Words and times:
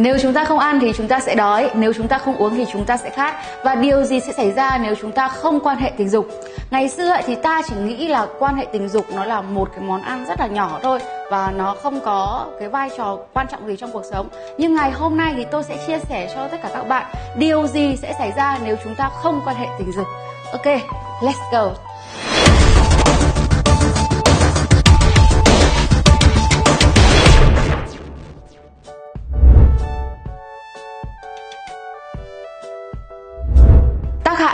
Nếu 0.00 0.18
chúng 0.18 0.32
ta 0.32 0.44
không 0.44 0.58
ăn 0.58 0.80
thì 0.80 0.92
chúng 0.96 1.08
ta 1.08 1.20
sẽ 1.20 1.34
đói, 1.34 1.70
nếu 1.74 1.92
chúng 1.92 2.08
ta 2.08 2.18
không 2.18 2.36
uống 2.36 2.54
thì 2.54 2.66
chúng 2.72 2.84
ta 2.84 2.96
sẽ 2.96 3.10
khát. 3.10 3.34
Và 3.64 3.74
điều 3.74 4.04
gì 4.04 4.20
sẽ 4.20 4.32
xảy 4.32 4.52
ra 4.52 4.78
nếu 4.82 4.94
chúng 5.00 5.12
ta 5.12 5.28
không 5.28 5.60
quan 5.60 5.78
hệ 5.78 5.92
tình 5.96 6.08
dục? 6.08 6.28
Ngày 6.70 6.88
xưa 6.88 7.16
thì 7.26 7.34
ta 7.34 7.62
chỉ 7.68 7.74
nghĩ 7.76 8.08
là 8.08 8.26
quan 8.38 8.56
hệ 8.56 8.66
tình 8.72 8.88
dục 8.88 9.04
nó 9.14 9.24
là 9.24 9.40
một 9.40 9.68
cái 9.72 9.80
món 9.80 10.02
ăn 10.02 10.24
rất 10.28 10.40
là 10.40 10.46
nhỏ 10.46 10.78
thôi 10.82 11.00
và 11.30 11.52
nó 11.56 11.74
không 11.82 12.00
có 12.00 12.46
cái 12.60 12.68
vai 12.68 12.90
trò 12.96 13.18
quan 13.32 13.46
trọng 13.48 13.66
gì 13.66 13.76
trong 13.76 13.92
cuộc 13.92 14.04
sống. 14.10 14.28
Nhưng 14.58 14.74
ngày 14.74 14.90
hôm 14.90 15.16
nay 15.16 15.32
thì 15.36 15.46
tôi 15.50 15.62
sẽ 15.62 15.76
chia 15.86 15.98
sẻ 15.98 16.32
cho 16.34 16.48
tất 16.48 16.58
cả 16.62 16.68
các 16.74 16.88
bạn 16.88 17.06
điều 17.36 17.66
gì 17.66 17.96
sẽ 17.96 18.14
xảy 18.18 18.32
ra 18.36 18.58
nếu 18.64 18.76
chúng 18.84 18.94
ta 18.94 19.10
không 19.22 19.40
quan 19.44 19.56
hệ 19.56 19.66
tình 19.78 19.92
dục. 19.92 20.06
Ok, 20.52 20.66
let's 21.20 21.52
go. 21.52 21.89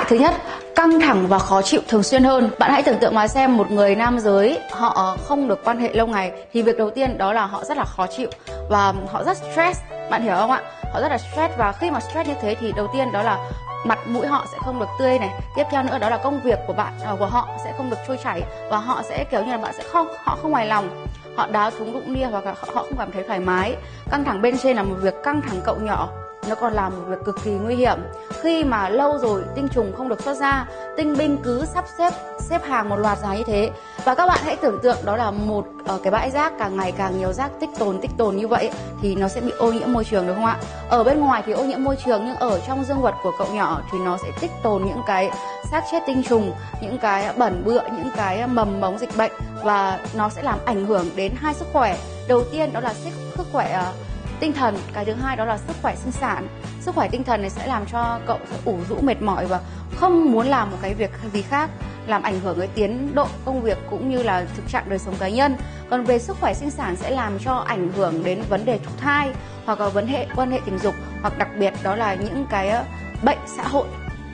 Thứ 0.09 0.17
nhất, 0.17 0.35
căng 0.75 1.01
thẳng 1.01 1.27
và 1.27 1.39
khó 1.39 1.63
chịu 1.63 1.81
thường 1.89 2.03
xuyên 2.03 2.25
hơn. 2.25 2.51
Bạn 2.59 2.71
hãy 2.73 2.83
tưởng 2.83 2.99
tượng 2.99 3.15
mà 3.15 3.29
xem 3.29 3.57
một 3.57 3.71
người 3.71 3.95
nam 3.95 4.19
giới 4.19 4.59
họ 4.71 5.17
không 5.25 5.49
được 5.49 5.65
quan 5.65 5.79
hệ 5.79 5.93
lâu 5.93 6.07
ngày 6.07 6.33
thì 6.53 6.63
việc 6.63 6.79
đầu 6.79 6.91
tiên 6.91 7.19
đó 7.19 7.33
là 7.33 7.47
họ 7.47 7.65
rất 7.65 7.77
là 7.77 7.85
khó 7.85 8.07
chịu 8.07 8.29
và 8.71 8.93
họ 9.13 9.25
rất 9.25 9.37
stress. 9.37 9.81
Bạn 10.11 10.23
hiểu 10.23 10.35
không 10.37 10.51
ạ? 10.51 10.63
Họ 10.93 11.01
rất 11.01 11.09
là 11.09 11.19
stress 11.19 11.55
và 11.59 11.73
khi 11.73 11.91
mà 11.91 12.01
stress 12.01 12.29
như 12.29 12.35
thế 12.43 12.55
thì 12.55 12.73
đầu 12.77 12.87
tiên 12.93 13.13
đó 13.13 13.23
là 13.23 13.39
mặt 13.85 13.99
mũi 14.07 14.27
họ 14.27 14.47
sẽ 14.53 14.59
không 14.61 14.79
được 14.79 14.89
tươi 14.99 15.19
này 15.19 15.31
tiếp 15.57 15.65
theo 15.71 15.83
nữa 15.83 15.99
đó 15.99 16.11
là 16.11 16.17
công 16.17 16.41
việc 16.41 16.59
của 16.67 16.73
bạn 16.73 16.93
à, 17.05 17.15
của 17.19 17.27
họ 17.27 17.49
sẽ 17.65 17.73
không 17.77 17.91
được 17.91 17.97
trôi 18.09 18.19
chảy 18.25 18.43
và 18.71 18.79
họ 18.79 19.03
sẽ 19.09 19.25
kiểu 19.31 19.45
như 19.45 19.51
là 19.51 19.59
bạn 19.59 19.75
sẽ 19.77 19.83
không 19.93 20.09
họ 20.25 20.39
không 20.43 20.55
hài 20.55 20.67
lòng 20.67 21.07
họ 21.37 21.47
đá 21.47 21.71
thúng 21.71 21.93
đụng 21.93 22.13
nia 22.13 22.25
hoặc 22.25 22.45
là 22.45 22.55
họ 22.61 22.67
không 22.73 22.97
cảm 22.99 23.13
thấy 23.13 23.23
thoải 23.27 23.41
mái 23.41 23.77
căng 24.11 24.25
thẳng 24.25 24.43
bên 24.43 24.59
trên 24.59 24.77
là 24.77 24.83
một 24.83 24.97
việc 25.01 25.15
căng 25.23 25.41
thẳng 25.43 25.61
cậu 25.65 25.77
nhỏ 25.77 26.09
nó 26.49 26.55
còn 26.55 26.73
là 26.73 26.89
một 26.89 27.03
việc 27.09 27.25
cực 27.25 27.37
kỳ 27.45 27.51
nguy 27.51 27.75
hiểm 27.75 27.99
khi 28.43 28.65
mà 28.65 28.89
lâu 28.89 29.19
rồi 29.19 29.43
tinh 29.55 29.69
trùng 29.69 29.93
không 29.97 30.09
được 30.09 30.23
xuất 30.23 30.37
ra 30.37 30.67
tinh 30.97 31.17
binh 31.17 31.39
cứ 31.43 31.65
sắp 31.75 31.85
xếp 31.99 32.13
xếp 32.41 32.65
hàng 32.65 32.89
một 32.89 32.97
loạt 32.97 33.19
dài 33.19 33.39
như 33.39 33.45
thế. 33.47 33.71
Và 34.05 34.15
các 34.15 34.27
bạn 34.27 34.41
hãy 34.45 34.57
tưởng 34.57 34.79
tượng 34.83 34.97
đó 35.05 35.17
là 35.17 35.31
một 35.31 35.67
uh, 35.95 36.03
cái 36.03 36.11
bãi 36.11 36.31
rác 36.31 36.53
càng 36.59 36.77
ngày 36.77 36.93
càng 36.93 37.19
nhiều 37.19 37.33
rác 37.33 37.51
tích 37.61 37.71
tồn 37.79 38.01
tích 38.01 38.11
tồn 38.17 38.37
như 38.37 38.49
vậy 38.49 38.71
thì 39.03 39.15
nó 39.15 39.29
sẽ 39.29 39.41
bị 39.41 39.53
ô 39.59 39.73
nhiễm 39.73 39.93
môi 39.93 40.05
trường 40.05 40.27
đúng 40.27 40.37
không 40.37 40.45
ạ? 40.45 40.59
Ở 40.89 41.05
bên 41.05 41.21
ngoài 41.21 41.43
thì 41.47 41.53
ô 41.53 41.65
nhiễm 41.65 41.85
môi 41.85 41.97
trường 42.05 42.25
nhưng 42.27 42.37
ở 42.37 42.61
trong 42.67 42.85
dương 42.85 43.03
vật 43.03 43.15
của 43.23 43.33
cậu 43.39 43.47
nhỏ 43.53 43.81
thì 43.93 43.99
nó 43.99 44.19
sẽ 44.23 44.29
tích 44.41 44.51
tồn 44.63 44.83
những 44.85 45.01
cái 45.07 45.31
xác 45.71 45.85
chết 45.93 46.03
tinh 46.07 46.23
trùng 46.29 46.53
những 46.81 46.99
cái 46.99 47.33
bẩn 47.37 47.63
bựa 47.65 47.83
những 47.97 48.11
cái 48.17 48.47
mầm 48.47 48.81
mống 48.81 48.99
dịch 48.99 49.17
bệnh 49.17 49.33
và 49.63 49.99
nó 50.15 50.29
sẽ 50.29 50.43
làm 50.43 50.59
ảnh 50.65 50.87
hưởng 50.87 51.11
đến 51.17 51.33
hai 51.37 51.55
sức 51.55 51.67
khỏe. 51.73 51.99
Đầu 52.29 52.45
tiên 52.53 52.73
đó 52.73 52.81
là 52.81 52.95
sức 53.37 53.47
khỏe 53.53 53.83
uh, 53.91 54.06
tinh 54.41 54.53
thần, 54.53 54.79
cái 54.93 55.05
thứ 55.05 55.13
hai 55.13 55.37
đó 55.37 55.45
là 55.45 55.59
sức 55.59 55.77
khỏe 55.83 55.97
sinh 55.97 56.13
sản. 56.13 56.49
Sức 56.81 56.95
khỏe 56.95 57.09
tinh 57.09 57.25
thần 57.25 57.41
này 57.41 57.51
sẽ 57.51 57.67
làm 57.67 57.87
cho 57.87 58.21
cậu 58.27 58.39
sẽ 58.51 58.57
ủ 58.65 58.79
rũ 58.89 58.97
mệt 59.01 59.23
mỏi 59.23 59.47
và 59.47 59.61
không 59.97 60.33
muốn 60.33 60.47
làm 60.47 60.71
một 60.71 60.77
cái 60.83 60.95
việc 60.95 61.11
gì 61.33 61.43
khác, 61.43 61.71
làm 62.07 62.23
ảnh 62.23 62.41
hưởng 62.41 62.59
tới 62.59 62.69
tiến 62.75 63.15
độ 63.15 63.27
công 63.45 63.63
việc 63.63 63.79
cũng 63.91 64.11
như 64.11 64.23
là 64.23 64.47
thực 64.57 64.69
trạng 64.69 64.89
đời 64.89 64.99
sống 64.99 65.15
cá 65.19 65.29
nhân. 65.29 65.57
Còn 65.91 66.05
về 66.05 66.19
sức 66.19 66.37
khỏe 66.41 66.55
sinh 66.55 66.71
sản 66.71 66.97
sẽ 66.97 67.11
làm 67.11 67.39
cho 67.39 67.55
ảnh 67.55 67.93
hưởng 67.97 68.25
đến 68.25 68.43
vấn 68.49 68.65
đề 68.65 68.79
thụ 68.79 68.91
thai 69.01 69.31
hoặc 69.65 69.81
là 69.81 69.89
vấn 69.89 70.07
hệ, 70.07 70.27
quan 70.37 70.51
hệ 70.51 70.61
tình 70.65 70.79
dục, 70.79 70.95
hoặc 71.23 71.39
đặc 71.39 71.49
biệt 71.59 71.75
đó 71.83 71.97
là 71.97 72.15
những 72.15 72.47
cái 72.51 72.69
ờ, 72.69 72.85
bệnh 73.23 73.39
xã 73.57 73.63
hội. 73.63 73.87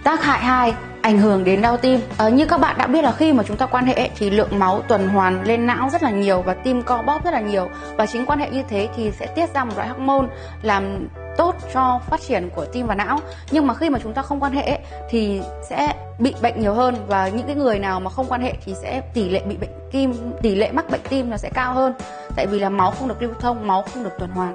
Tác 0.05 0.25
hại 0.25 0.41
hai 0.41 0.75
ảnh 1.03 1.19
hưởng 1.19 1.45
đến 1.45 1.63
đau 1.63 1.77
tim. 1.77 2.01
À, 2.19 2.29
như 2.29 2.47
các 2.47 2.61
bạn 2.61 2.79
đã 2.79 2.87
biết 2.87 3.05
là 3.05 3.13
khi 3.13 3.33
mà 3.33 3.43
chúng 3.43 3.57
ta 3.57 3.67
quan 3.67 3.87
hệ 3.87 4.11
thì 4.19 4.31
lượng 4.31 4.59
máu 4.59 4.83
tuần 4.89 5.09
hoàn 5.09 5.43
lên 5.43 5.67
não 5.67 5.89
rất 5.93 6.03
là 6.03 6.11
nhiều 6.11 6.43
và 6.43 6.55
tim 6.55 6.83
co 6.83 7.03
bóp 7.03 7.25
rất 7.25 7.31
là 7.31 7.41
nhiều. 7.41 7.69
Và 7.97 8.07
chính 8.07 8.27
quan 8.27 8.39
hệ 8.39 8.51
như 8.51 8.63
thế 8.69 8.89
thì 8.97 9.11
sẽ 9.11 9.27
tiết 9.27 9.55
ra 9.55 9.65
một 9.65 9.73
loại 9.77 9.89
hormone 9.89 10.27
làm 10.63 11.09
tốt 11.37 11.57
cho 11.75 12.01
phát 12.11 12.21
triển 12.21 12.51
của 12.55 12.65
tim 12.65 12.87
và 12.87 12.95
não. 12.95 13.19
Nhưng 13.51 13.67
mà 13.67 13.75
khi 13.75 13.91
mà 13.91 13.99
chúng 14.03 14.13
ta 14.13 14.23
không 14.23 14.41
quan 14.41 14.53
hệ 14.53 14.79
thì 15.11 15.41
sẽ 15.63 15.95
bị 16.19 16.35
bệnh 16.43 16.61
nhiều 16.61 16.75
hơn. 16.75 16.97
Và 17.09 17.29
những 17.29 17.47
cái 17.47 17.57
người 17.57 17.79
nào 17.79 18.01
mà 18.01 18.11
không 18.11 18.27
quan 18.29 18.43
hệ 18.43 18.53
thì 18.65 18.75
sẽ 18.83 19.01
tỷ 19.15 19.29
lệ 19.29 19.43
bị 19.49 19.57
bệnh 19.57 19.71
tim 19.93 20.15
tỷ 20.43 20.55
lệ 20.55 20.73
mắc 20.73 20.91
bệnh 20.91 21.03
tim 21.09 21.31
nó 21.31 21.37
sẽ 21.37 21.51
cao 21.55 21.75
hơn. 21.75 21.95
Tại 22.37 22.47
vì 22.47 22.59
là 22.59 22.69
máu 22.69 22.91
không 22.91 23.09
được 23.09 23.23
lưu 23.23 23.33
thông 23.41 23.67
máu 23.67 23.83
không 23.83 24.05
được 24.05 24.13
tuần 24.19 24.31
hoàn 24.31 24.55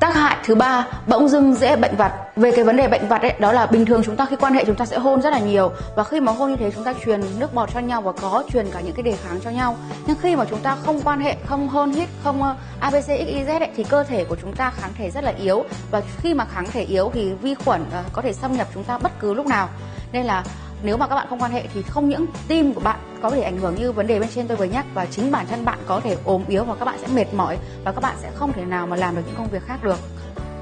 tác 0.00 0.14
hại 0.14 0.36
thứ 0.44 0.54
ba 0.54 0.86
bỗng 1.06 1.28
dưng 1.28 1.54
dễ 1.54 1.76
bệnh 1.76 1.96
vặt. 1.96 2.12
Về 2.36 2.52
cái 2.52 2.64
vấn 2.64 2.76
đề 2.76 2.88
bệnh 2.88 3.08
vặt 3.08 3.22
ấy 3.22 3.32
đó 3.38 3.52
là 3.52 3.66
bình 3.66 3.86
thường 3.86 4.02
chúng 4.04 4.16
ta 4.16 4.26
khi 4.26 4.36
quan 4.36 4.54
hệ 4.54 4.64
chúng 4.64 4.76
ta 4.76 4.86
sẽ 4.86 4.98
hôn 4.98 5.22
rất 5.22 5.30
là 5.30 5.38
nhiều. 5.38 5.72
Và 5.96 6.04
khi 6.04 6.20
mà 6.20 6.32
hôn 6.32 6.50
như 6.50 6.56
thế 6.56 6.70
chúng 6.74 6.84
ta 6.84 6.94
truyền 7.04 7.20
nước 7.38 7.54
bọt 7.54 7.68
cho 7.74 7.80
nhau 7.80 8.02
và 8.02 8.12
có 8.12 8.44
truyền 8.52 8.70
cả 8.70 8.80
những 8.80 8.94
cái 8.94 9.02
đề 9.02 9.12
kháng 9.12 9.40
cho 9.44 9.50
nhau. 9.50 9.76
Nhưng 10.06 10.16
khi 10.22 10.36
mà 10.36 10.44
chúng 10.50 10.60
ta 10.60 10.76
không 10.84 11.00
quan 11.00 11.20
hệ 11.20 11.36
không 11.46 11.68
hôn 11.68 11.92
hít 11.92 12.08
không 12.24 12.42
ờ, 12.42 12.54
abc 12.80 13.08
xyz 13.08 13.58
ấy, 13.58 13.70
thì 13.76 13.84
cơ 13.84 14.04
thể 14.04 14.24
của 14.24 14.36
chúng 14.42 14.52
ta 14.52 14.70
kháng 14.70 14.90
thể 14.98 15.10
rất 15.10 15.24
là 15.24 15.32
yếu. 15.40 15.64
Và 15.90 16.02
khi 16.18 16.34
mà 16.34 16.44
kháng 16.44 16.66
thể 16.72 16.82
yếu 16.82 17.10
thì 17.14 17.32
vi 17.42 17.54
khuẩn 17.54 17.84
ờ, 17.92 18.02
có 18.12 18.22
thể 18.22 18.32
xâm 18.32 18.52
nhập 18.52 18.68
chúng 18.74 18.84
ta 18.84 18.98
bất 18.98 19.12
cứ 19.20 19.34
lúc 19.34 19.46
nào. 19.46 19.68
Nên 20.12 20.26
là 20.26 20.44
nếu 20.82 20.96
mà 20.96 21.06
các 21.06 21.14
bạn 21.14 21.26
không 21.30 21.42
quan 21.42 21.52
hệ 21.52 21.62
thì 21.74 21.82
không 21.82 22.08
những 22.08 22.26
tim 22.48 22.74
của 22.74 22.80
bạn 22.80 22.98
có 23.22 23.30
thể 23.30 23.42
ảnh 23.42 23.58
hưởng 23.58 23.74
như 23.74 23.92
vấn 23.92 24.06
đề 24.06 24.20
bên 24.20 24.28
trên 24.34 24.48
tôi 24.48 24.56
vừa 24.56 24.64
nhắc, 24.64 24.86
và 24.94 25.06
chính 25.06 25.30
bản 25.30 25.46
thân 25.46 25.64
bạn 25.64 25.78
có 25.86 26.00
thể 26.00 26.16
ốm 26.24 26.44
yếu 26.48 26.64
và 26.64 26.74
các 26.74 26.84
bạn 26.84 26.98
sẽ 27.00 27.06
mệt 27.14 27.34
mỏi 27.34 27.58
và 27.84 27.92
các 27.92 28.00
bạn 28.00 28.16
sẽ 28.22 28.30
không 28.34 28.52
thể 28.52 28.64
nào 28.64 28.86
mà 28.86 28.96
làm 28.96 29.16
được 29.16 29.22
những 29.26 29.36
công 29.38 29.48
việc 29.48 29.62
khác 29.66 29.84
được. 29.84 29.98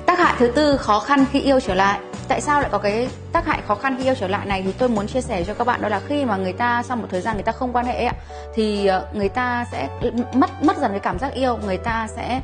Tác 0.07 0.19
hại 0.19 0.35
thứ 0.39 0.49
tư, 0.49 0.77
khó 0.77 1.01
khăn 1.01 1.25
khi 1.33 1.41
yêu 1.41 1.61
trở 1.61 1.75
lại. 1.75 2.01
Tại 2.29 2.41
sao 2.41 2.61
lại 2.61 2.71
có 2.73 2.79
cái 2.79 3.09
tác 3.33 3.47
hại 3.47 3.61
khó 3.67 3.75
khăn 3.75 3.97
khi 3.99 4.05
yêu 4.05 4.15
trở 4.21 4.29
lại 4.29 4.47
này 4.47 4.63
thì 4.63 4.73
tôi 4.73 4.89
muốn 4.89 5.07
chia 5.07 5.21
sẻ 5.21 5.45
cho 5.45 5.55
các 5.55 5.67
bạn, 5.67 5.83
đó 5.83 5.89
là 5.89 6.01
khi 6.09 6.25
mà 6.25 6.37
người 6.37 6.53
ta 6.53 6.83
sau 6.83 6.97
một 6.97 7.07
thời 7.11 7.21
gian 7.21 7.35
người 7.35 7.43
ta 7.43 7.53
không 7.53 7.73
quan 7.73 7.87
hệ 7.87 8.11
thì 8.55 8.87
ờ, 8.87 9.07
người 9.13 9.29
ta 9.29 9.65
sẽ, 9.73 9.89
mất 10.33 10.63
mất 10.63 10.77
dần 10.79 10.91
cái 10.91 11.01
cảm 11.01 11.19
giác 11.19 11.35
yêu, 11.35 11.59
người 11.67 11.77
ta 11.77 12.07
sẽ 12.17 12.41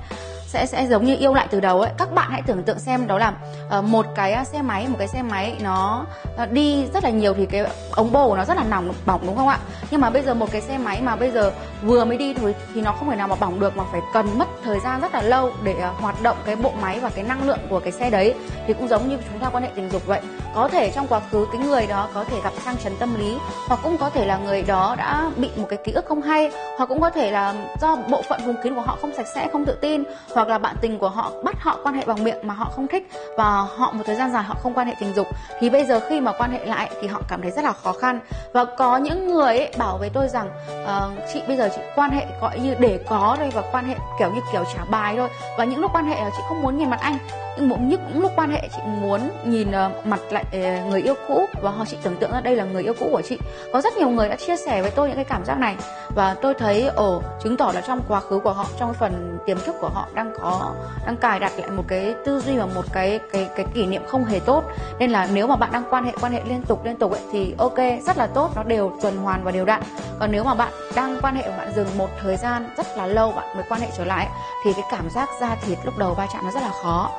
sẽ 0.53 0.67
sẽ 0.67 0.87
giống 0.87 1.05
như 1.05 1.17
yêu 1.17 1.35
lại 1.35 1.47
từ 1.51 1.61
đầu 1.61 1.81
ấy. 1.81 1.91
Các 1.99 2.15
bạn 2.15 2.31
hãy 2.31 2.43
tưởng 2.47 2.63
tượng 2.63 2.79
xem 2.79 3.07
đó 3.07 3.19
là 3.19 3.33
uh, 3.79 3.85
một 3.85 4.07
cái 4.15 4.45
xe 4.45 4.63
máy 4.63 4.89
một 4.89 4.97
cái 4.99 5.09
xe 5.09 5.23
máy 5.23 5.57
nó 5.61 6.07
uh, 6.43 6.51
đi 6.51 6.87
rất 6.95 7.05
là 7.05 7.11
nhiều 7.11 7.35
thì 7.35 7.47
cái 7.47 7.65
ống 7.97 8.13
bồ 8.13 8.37
nó 8.37 8.45
rất 8.45 8.57
là 8.57 8.65
nóng 8.65 8.93
bỏng 9.07 9.21
đúng 9.27 9.37
không 9.37 9.49
ạ? 9.49 9.59
Nhưng 9.91 10.01
mà 10.01 10.11
bây 10.11 10.23
giờ 10.23 10.35
một 10.35 10.47
cái 10.53 10.61
xe 10.61 10.79
máy 10.79 11.01
mà 11.03 11.17
bây 11.17 11.31
giờ 11.31 11.53
vừa 11.83 12.05
mới 12.05 12.17
đi 12.17 12.35
thôi 12.35 12.55
thì 12.75 12.81
nó 12.81 12.93
không 12.93 13.11
thể 13.11 13.17
nào 13.17 13.29
mà 13.29 13.37
bỏng 13.41 13.61
được 13.61 13.77
mà 13.77 13.85
phải 13.93 14.01
cần 14.13 14.39
mất 14.39 14.49
thời 14.65 14.81
gian 14.81 15.01
rất 15.01 15.15
là 15.15 15.23
lâu 15.23 15.51
để 15.63 15.75
à, 15.83 15.93
hoạt 16.01 16.23
động 16.23 16.37
cái 16.45 16.57
bộ 16.57 16.73
máy 16.83 17.01
và 17.01 17.11
cái 17.15 17.25
năng 17.25 17.47
lượng 17.47 17.59
của 17.71 17.81
cái 17.81 17.93
xe 17.93 18.11
đấy. 18.11 18.35
Thì 18.67 18.75
cũng 18.75 18.89
giống 18.89 19.09
như 19.09 19.17
chúng 19.31 19.39
ta 19.41 19.49
quan 19.49 19.63
hệ 19.63 19.71
tình 19.75 19.91
dục 19.91 20.07
vậy, 20.07 20.21
có 20.55 20.69
thể 20.69 20.91
trong 20.91 21.07
quá 21.07 21.21
khứ 21.31 21.47
cái 21.53 21.67
người 21.67 21.87
đó 21.87 22.09
có 22.15 22.25
thể 22.25 22.37
gặp 22.45 22.53
sang 22.65 22.77
chấn 22.77 22.97
tâm 22.97 23.15
lý, 23.15 23.37
hoặc 23.69 23.81
cũng 23.83 23.99
có 23.99 24.11
thể 24.11 24.27
là 24.27 24.37
người 24.37 24.63
đó 24.63 24.95
đã 24.99 25.31
bị 25.37 25.51
một 25.57 25.67
cái 25.69 25.79
ký 25.85 25.93
ức 25.93 26.05
không 26.09 26.23
hay, 26.23 26.51
hoặc 26.79 26.87
cũng 26.87 27.01
có 27.01 27.11
thể 27.11 27.31
là 27.31 27.55
do 27.81 27.97
bộ 27.97 28.23
phận 28.23 28.41
vùng 28.47 28.57
kín 28.63 28.75
của 28.75 28.81
họ 28.81 28.99
không 29.01 29.13
sạch 29.17 29.27
sẽ, 29.35 29.49
không 29.53 29.65
tự 29.65 29.73
tin, 29.81 30.03
hoặc 30.35 30.49
là 30.49 30.59
bạn 30.59 30.77
tình 30.81 30.99
của 30.99 31.09
họ 31.09 31.33
bắt 31.45 31.57
họ 31.61 31.79
quan 31.83 31.95
hệ 31.95 32.05
bằng 32.07 32.25
miệng 32.25 32.39
mà 32.43 32.55
họ 32.55 32.71
không 32.77 32.89
thích 32.89 33.11
và 33.37 33.51
họ 33.77 33.93
một 33.93 34.03
thời 34.07 34.17
gian 34.17 34.33
dài 34.33 34.43
họ 34.43 34.55
không 34.63 34.75
quan 34.75 34.87
hệ 34.87 34.95
tình 35.01 35.15
dục. 35.15 35.27
Thì 35.61 35.71
bây 35.71 35.85
giờ 35.85 36.01
khi 36.09 36.21
mà 36.21 36.33
quan 36.39 36.51
hệ 36.51 36.67
lại 36.67 36.91
thì 37.01 37.09
họ 37.09 37.21
cảm 37.29 37.43
thấy 37.43 37.51
rất 37.51 37.65
là 37.65 37.73
khó 37.85 37.93
khăn. 37.93 38.21
Và 38.53 38.65
có 38.65 38.97
những 38.97 39.29
người 39.29 39.57
ấy 39.57 39.73
bảo 39.79 39.99
với 39.99 40.11
tôi 40.11 40.29
rằng 40.29 40.51
uh, 40.85 41.29
chị 41.33 41.43
bây 41.49 41.57
giờ 41.57 41.69
chị 41.75 41.81
quan 41.97 42.11
hệ 42.11 42.27
gọi 42.41 42.59
như 42.59 42.75
để 42.79 43.01
có 43.09 43.37
thôi 43.39 43.51
và 43.55 43.63
quan 43.73 43.85
hệ 43.85 43.95
kiểu 44.19 44.31
như 44.31 44.41
kiểu 44.53 44.65
trả 44.75 44.85
bài 44.85 45.15
thôi. 45.17 45.29
Và 45.59 45.65
những 45.65 45.81
lúc 45.81 45.91
quan 45.95 46.07
hệ 46.07 46.17
chị 46.37 46.43
không 46.49 46.63
muốn 46.63 46.79
nhìn 46.79 46.91
mặt 46.91 47.01
anh 47.01 47.19
nhưng 47.57 47.69
một 47.69 47.77
những 47.81 48.01
lúc 48.15 48.33
quan 48.37 48.51
hệ 48.51 48.69
chị 48.73 48.83
muốn 49.01 49.21
nhìn 49.45 49.69
uh, 49.69 50.07
mặt 50.07 50.21
lại 50.31 50.45
uh, 50.47 50.91
người 50.91 51.03
yêu 51.03 51.15
cũ. 51.29 51.47
Và 51.63 51.71
họ 51.71 51.85
chị 51.85 51.97
tưởng 52.03 52.17
tượng 52.17 52.33
là 52.33 52.41
đây 52.41 52.57
là 52.57 52.65
người 52.65 52.83
yêu 52.83 52.95
cũ 53.01 53.09
của 53.13 53.23
chị. 53.23 53.39
Có 53.73 53.81
rất 53.81 53.97
nhiều 53.97 54.09
người 54.09 54.29
đã 54.29 54.37
chia 54.37 54.57
sẻ 54.57 54.83
với 54.83 54.91
tôi 54.91 55.09
những 55.09 55.17
cái 55.17 55.25
cảm 55.25 55.45
giác 55.45 55.59
này. 55.59 55.77
Và 56.15 56.35
tôi 56.43 56.55
thấy 56.55 56.87
ồ 56.87 57.23
chứng 57.43 57.57
tỏ 57.57 57.71
là 57.75 57.81
trong 57.81 58.01
quá 58.09 58.21
khứ 58.21 58.39
của 58.39 58.53
họ 58.53 58.67
trong 58.79 58.95
phần 58.95 59.39
tiềm 59.47 59.59
thức 59.59 59.77
của 59.81 59.89
họ 59.89 60.07
đang 60.15 60.35
có 60.43 60.73
đang 61.07 61.17
cài 61.17 61.41
đặt 61.41 61.53
lại 61.59 61.71
một 61.71 61.85
cái 61.89 62.15
tư 62.25 62.41
duy 62.41 62.57
và 62.57 62.67
một 62.67 62.85
cái 62.93 63.21
cái 63.33 63.49
cái 63.57 63.67
kỷ 63.75 63.87
niệm 63.87 64.03
không 64.07 64.25
hề 64.25 64.41
tốt. 64.41 64.65
Nên 64.99 65.11
là 65.11 65.29
nếu 65.33 65.47
mà 65.47 65.57
bạn 65.57 65.73
đang 65.73 65.85
quan 65.91 66.05
hệ 66.05 66.13
quan 66.21 66.33
hệ 66.33 66.41
liên 66.49 66.63
tục 66.63 66.85
liên 66.85 66.97
tục 66.97 67.13
ấy, 67.13 67.21
thì 67.33 67.55
ok 67.59 67.72
OK, 67.77 68.05
rất 68.07 68.17
là 68.17 68.27
tốt 68.27 68.51
nó 68.57 68.63
đều 68.63 68.93
tuần 69.03 69.17
hoàn 69.17 69.45
và 69.45 69.51
đều 69.51 69.65
đặn. 69.65 69.83
Còn 70.19 70.33
nếu 70.33 70.45
mà 70.45 70.55
bạn 70.55 70.73
đang 70.95 71.19
quan 71.23 71.37
hệ 71.37 71.43
và 71.51 71.57
bạn 71.57 71.73
dừng 71.77 71.99
một 71.99 72.09
thời 72.23 72.37
gian 72.37 72.69
rất 72.77 72.87
là 72.97 73.07
lâu 73.07 73.33
bạn 73.33 73.57
mới 73.57 73.65
quan 73.69 73.81
hệ 73.81 73.89
trở 73.99 74.05
lại 74.05 74.29
thì 74.65 74.73
cái 74.73 74.85
cảm 74.91 75.11
giác 75.11 75.29
da 75.41 75.57
thịt 75.67 75.79
lúc 75.85 75.99
đầu 75.99 76.15
va 76.15 76.27
chạm 76.33 76.45
nó 76.45 76.51
rất 76.51 76.63
là 76.63 76.71
khó. 76.83 77.11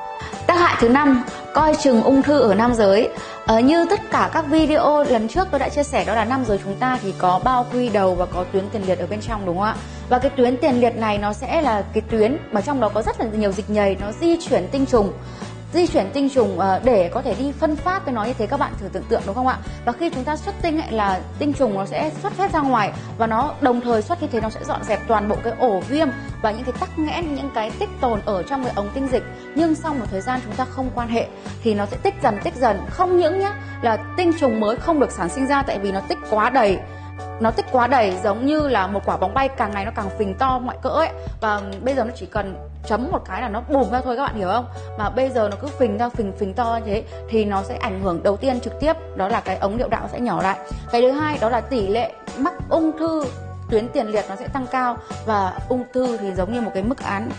Tác 0.47 0.53
hại 0.53 0.75
thứ 0.79 0.89
năm 0.89 1.23
coi 1.53 1.75
chừng 1.75 2.03
ung 2.03 2.21
thư 2.21 2.39
ở 2.39 2.55
nam 2.55 2.73
giới. 2.73 3.09
Ờ, 3.45 3.59
như 3.59 3.85
tất 3.89 3.99
cả 4.11 4.29
các 4.33 4.45
video 4.47 5.03
lần 5.03 5.27
trước 5.27 5.47
tôi 5.51 5.59
đã 5.59 5.69
chia 5.69 5.83
sẻ 5.83 6.05
đó 6.05 6.15
là 6.15 6.25
nam 6.25 6.45
giới 6.45 6.59
chúng 6.63 6.75
ta 6.75 6.97
thì 7.01 7.13
có 7.17 7.39
bao 7.43 7.65
quy 7.73 7.89
đầu 7.89 8.15
và 8.15 8.25
có 8.25 8.43
tuyến 8.51 8.69
tiền 8.69 8.81
liệt 8.87 8.99
ở 8.99 9.07
bên 9.07 9.21
trong 9.21 9.45
đúng 9.45 9.57
không 9.57 9.65
ạ? 9.65 9.75
Và 10.09 10.19
cái 10.19 10.31
tuyến 10.35 10.57
tiền 10.57 10.81
liệt 10.81 10.95
này 10.95 11.17
nó 11.17 11.33
sẽ 11.33 11.61
là 11.61 11.83
cái 11.93 12.03
tuyến 12.09 12.37
mà 12.51 12.61
trong 12.61 12.79
đó 12.79 12.89
có 12.93 13.01
rất 13.01 13.19
là 13.19 13.25
nhiều 13.25 13.51
dịch 13.51 13.69
nhầy 13.69 13.97
nó 14.01 14.11
di 14.21 14.37
chuyển 14.49 14.67
tinh 14.71 14.85
trùng 14.85 15.13
di 15.73 15.87
chuyển 15.87 16.09
tinh 16.13 16.29
trùng 16.29 16.59
ờ, 16.59 16.79
để 16.83 17.09
có 17.13 17.21
thể 17.21 17.35
đi 17.39 17.51
phân 17.51 17.75
phát 17.75 18.01
tôi 18.05 18.13
nói 18.13 18.27
như 18.27 18.33
thế 18.33 18.47
các 18.47 18.59
bạn 18.59 18.73
thử 18.79 18.87
tưởng 18.93 19.03
tượng 19.03 19.21
đúng 19.25 19.35
không 19.35 19.47
ạ? 19.47 19.57
Và 19.85 19.91
khi 19.91 20.09
chúng 20.09 20.23
ta 20.23 20.35
xuất 20.35 20.55
tinh 20.61 20.81
ấy, 20.81 20.91
là 20.91 21.19
tinh 21.39 21.53
trùng 21.53 21.73
nó 21.73 21.85
sẽ 21.85 22.11
xuất 22.21 22.37
hết 22.37 22.51
ra 22.51 22.61
ngoài 22.61 22.91
và 23.17 23.27
nó 23.27 23.53
đồng 23.61 23.81
thời 23.81 24.01
xuất 24.01 24.21
như 24.21 24.27
thế 24.31 24.41
nó 24.41 24.49
sẽ 24.49 24.59
dọn 24.63 24.83
dẹp 24.83 24.99
toàn 25.07 25.29
bộ 25.29 25.35
cái 25.43 25.53
ổ 25.59 25.79
viêm 25.79 26.07
và 26.41 26.51
những 26.51 26.63
cái 26.63 26.73
tắc 26.79 26.99
nghẽn 26.99 27.35
những 27.35 27.49
cái 27.55 27.71
tích 27.79 27.89
tồn 28.01 28.19
ở 28.25 28.43
trong 28.43 28.63
cái 28.63 28.73
ống 28.75 28.89
tinh 28.93 29.07
dịch. 29.11 29.23
Nhưng 29.55 29.75
sau 29.75 29.93
một 29.93 30.05
thời 30.11 30.21
gian 30.21 30.39
chúng 30.45 30.55
ta 30.55 30.65
không 30.65 30.89
quan 30.95 31.07
hệ 31.07 31.27
thì 31.63 31.73
nó 31.73 31.85
sẽ 31.85 31.97
tích 32.03 32.15
dần 32.23 32.37
tích 32.43 32.55
dần. 32.55 32.77
Không 32.89 33.17
những 33.17 33.39
nhá 33.39 33.55
là 33.81 33.97
tinh 34.17 34.31
trùng 34.39 34.59
mới 34.59 34.75
không 34.75 34.99
được 34.99 35.11
sản 35.11 35.29
sinh 35.29 35.47
ra 35.47 35.63
tại 35.63 35.79
vì 35.79 35.91
nó 35.91 35.99
tích 35.99 36.17
quá 36.29 36.49
đầy 36.49 36.77
nó 37.39 37.51
tích 37.51 37.65
quá 37.71 37.87
đầy, 37.87 38.17
giống 38.23 38.45
như 38.45 38.67
là 38.67 38.87
một 38.87 38.99
quả 39.05 39.17
bóng 39.17 39.33
bay, 39.33 39.49
càng 39.49 39.71
ngày 39.71 39.85
nó 39.85 39.91
càng 39.95 40.09
phình 40.17 40.37
to, 40.37 40.59
ngoại 40.63 40.77
cỡ 40.81 40.89
ấy. 40.89 41.09
Và 41.41 41.61
bây 41.81 41.95
giờ 41.95 42.03
nó 42.03 42.11
chỉ 42.15 42.25
cần 42.25 42.55
chấm 42.87 43.11
một 43.11 43.19
cái 43.25 43.41
là 43.41 43.49
nó 43.49 43.61
bùm 43.69 43.91
ra 43.91 44.01
thôi, 44.01 44.17
các 44.17 44.23
bạn 44.23 44.35
hiểu 44.35 44.49
không? 44.51 44.65
Mà 44.97 45.09
bây 45.09 45.29
giờ 45.29 45.49
nó 45.51 45.57
cứ 45.61 45.67
phình 45.67 45.97
ra, 45.97 46.09
phình 46.09 46.33
phình 46.39 46.53
to 46.53 46.79
như 46.85 46.91
thế, 46.93 47.03
thì 47.29 47.45
nó 47.45 47.63
sẽ 47.63 47.75
ảnh 47.75 48.01
hưởng 48.03 48.23
đầu 48.23 48.37
tiên 48.37 48.59
trực 48.59 48.79
tiếp, 48.79 48.93
đó 49.15 49.27
là 49.27 49.39
cái 49.39 49.57
ống 49.57 49.77
niệu 49.77 49.87
đạo 49.87 50.09
sẽ 50.11 50.19
nhỏ 50.19 50.41
lại. 50.41 50.57
Cái 50.91 51.01
thứ 51.01 51.11
hai, 51.11 51.37
đó 51.41 51.49
là 51.49 51.61
tỷ 51.61 51.87
lệ 51.87 52.11
mắc 52.37 52.53
ung 52.69 52.97
thư 52.97 53.25
tuyến 53.69 53.87
tiền 53.87 54.07
liệt 54.07 54.25
nó 54.29 54.35
sẽ 54.35 54.47
tăng 54.47 54.67
cao. 54.67 54.97
Và 55.25 55.53
ung 55.69 55.83
thư 55.93 56.17
thì 56.17 56.33
giống 56.33 56.53
như 56.53 56.61
một 56.61 56.71
cái 56.73 56.83
mức 56.83 57.03
án 57.03 57.29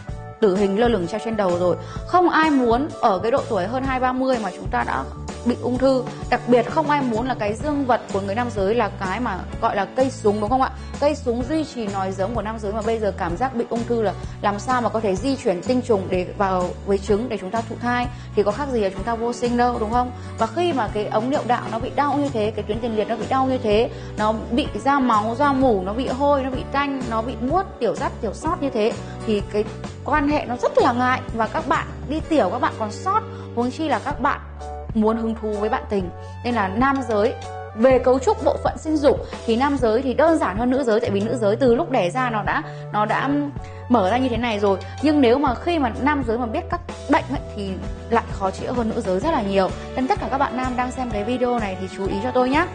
tử 0.41 0.57
hình 0.57 0.81
lơ 0.81 0.89
lửng 0.89 1.07
treo 1.07 1.21
trên 1.25 1.37
đầu 1.37 1.59
rồi. 1.59 1.77
Không 2.07 2.31
ai 2.31 2.51
muốn 2.51 2.89
ở 3.01 3.19
cái 3.19 3.31
độ 3.31 3.43
tuổi 3.49 3.67
hơn 3.67 3.83
hai 3.85 4.01
ba 4.01 4.13
mươi 4.13 4.39
mà 4.43 4.51
chúng 4.57 4.69
ta 4.71 4.85
đã 4.87 5.05
bị 5.47 5.57
ung 5.63 5.79
thư. 5.79 6.05
Đặc 6.31 6.41
biệt 6.47 6.71
không 6.71 6.91
ai 6.91 7.01
muốn 7.01 7.29
là 7.29 7.35
cái 7.35 7.55
dương 7.55 7.87
vật 7.87 8.01
của 8.13 8.21
người 8.21 8.35
nam 8.35 8.51
giới 8.51 8.75
là 8.75 8.91
cái 9.01 9.21
mà 9.21 9.39
gọi 9.61 9.77
là 9.77 9.85
cây 9.85 10.11
súng, 10.11 10.41
đúng 10.41 10.51
không 10.51 10.63
ạ? 10.63 10.71
Cây 11.01 11.15
súng 11.15 11.45
duy 11.49 11.65
trì 11.65 11.87
nòi 11.87 12.13
giống 12.13 12.35
của 12.35 12.43
nam 12.43 12.59
giới 12.59 12.73
mà 12.73 12.83
bây 12.83 12.99
giờ 12.99 13.13
cảm 13.19 13.37
giác 13.37 13.55
bị 13.55 13.65
ung 13.71 13.85
thư 13.85 14.03
là 14.03 14.13
làm 14.43 14.59
sao 14.59 14.83
mà 14.83 14.89
có 14.89 15.01
thể 15.01 15.17
di 15.17 15.37
chuyển 15.37 15.63
tinh 15.63 15.83
trùng 15.83 16.07
để 16.11 16.27
vào 16.39 16.71
với 16.87 16.99
trứng 16.99 17.29
để 17.29 17.39
chúng 17.41 17.51
ta 17.51 17.61
thụ 17.69 17.77
thai? 17.83 18.07
Thì 18.37 18.43
có 18.43 18.53
khác 18.53 18.69
gì 18.73 18.81
là 18.81 18.89
chúng 18.89 19.03
ta 19.03 19.15
vô 19.15 19.33
sinh 19.33 19.57
đâu, 19.57 19.77
đúng 19.81 19.91
không? 19.91 20.13
Và 20.39 20.47
khi 20.47 20.73
mà 20.73 20.89
cái 20.95 21.07
ống 21.07 21.31
niệu 21.31 21.43
đạo 21.47 21.63
nó 21.73 21.79
bị 21.79 21.91
đau 21.97 22.17
như 22.17 22.29
thế, 22.29 22.51
cái 22.51 22.65
tuyến 22.69 22.81
tiền 22.81 22.97
liệt 22.97 23.09
nó 23.09 23.17
bị 23.17 23.27
đau 23.29 23.47
như 23.47 23.59
thế, 23.59 23.91
nó 24.19 24.35
bị 24.51 24.67
ra 24.85 24.99
máu 24.99 25.35
ra 25.39 25.53
mủ, 25.53 25.83
nó 25.85 25.93
bị 25.93 26.09
hôi, 26.09 26.43
nó 26.43 26.51
bị 26.51 26.65
tanh, 26.73 27.03
nó 27.11 27.23
bị 27.23 27.35
buốt 27.51 27.67
tiểu 27.81 27.95
dắt 27.95 28.13
tiểu 28.21 28.35
sót 28.35 28.63
như 28.63 28.71
thế, 28.71 28.93
thì 29.27 29.43
cái 29.53 29.65
quan 30.05 30.29
hệ 30.29 30.45
nó 30.49 30.57
rất 30.57 30.79
là 30.79 30.93
ngại. 30.93 31.21
Và 31.35 31.47
các 31.47 31.69
bạn, 31.69 31.87
đi 32.09 32.21
tiểu 32.29 32.49
các 32.53 32.59
bạn 32.59 32.73
còn 32.79 32.93
sót, 32.93 33.21
huống 33.55 33.71
chi 33.71 33.89
là 33.89 33.99
các 33.99 34.21
bạn 34.21 34.41
muốn 34.95 35.17
hứng 35.17 35.35
thú 35.35 35.53
với 35.53 35.69
bạn 35.69 35.83
tình. 35.89 36.11
Nên 36.45 36.55
là 36.55 36.69
nam 36.69 36.97
giới 37.09 37.35
về 37.75 37.99
cấu 37.99 38.19
trúc 38.19 38.45
bộ 38.45 38.57
phận 38.65 38.79
sinh 38.79 38.97
dục 38.97 39.21
thì 39.47 39.57
nam 39.57 39.77
giới 39.77 40.03
thì 40.03 40.15
đơn 40.15 40.39
giản 40.39 40.57
hơn 40.57 40.71
nữ 40.71 40.83
giới 40.83 41.01
tại 41.01 41.11
vì 41.11 41.21
nữ 41.21 41.37
giới 41.37 41.57
từ 41.57 41.75
lúc 41.75 41.91
đẻ 41.91 42.11
ra 42.11 42.31
nó 42.31 42.43
đã 42.43 42.63
nó 42.93 43.07
đã 43.07 43.31
mở 43.89 44.11
ra 44.11 44.19
như 44.19 44.29
thế 44.29 44.37
này 44.37 44.59
rồi. 44.59 44.79
Nhưng 45.03 45.21
nếu 45.21 45.39
mà 45.39 45.55
khi 45.55 45.79
mà 45.79 45.93
nam 46.03 46.23
giới 46.27 46.39
mà 46.39 46.47
biết 46.47 46.65
các 46.71 46.81
bệnh 47.11 47.25
ấy, 47.31 47.41
thì 47.57 47.71
lại 48.11 48.25
khó 48.33 48.51
chữa 48.51 48.73
hơn 48.73 48.89
nữ 48.95 49.01
giới 49.01 49.21
rất 49.21 49.31
là 49.31 49.43
nhiều. 49.43 49.69
Nên 49.97 50.09
tất 50.09 50.21
cả 50.21 50.29
các 50.31 50.39
bạn 50.39 50.57
nam 50.57 50.77
đang 50.77 50.91
xem 50.91 51.11
cái 51.11 51.25
video 51.25 51.59
này 51.59 51.77
thì 51.81 51.89
chú 51.97 52.07
ý 52.07 52.17
cho 52.23 52.31
tôi 52.31 52.51
nhé 52.51 52.67